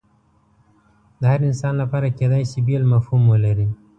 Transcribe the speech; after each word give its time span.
د 1.19 1.21
هر 1.31 1.41
انسان 1.49 1.73
لپاره 1.81 2.15
کیدای 2.17 2.43
شي 2.51 2.59
بیل 2.67 2.83
مفهوم 2.93 3.23
ولري 3.31 3.67